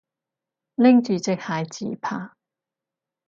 [0.73, 2.31] 拎住隻鞋自拍